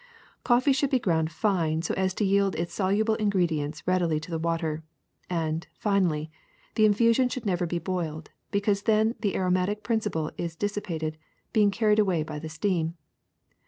[0.41, 4.31] ^^ Coffee should be ground fine so as to yield its soluble ingredients readily to
[4.31, 4.81] the water;
[5.29, 6.31] and, finally,
[6.73, 11.19] the infusion should never be boiled, because then the aromatic principle is dissipated,
[11.53, 12.95] being carried away by the steam.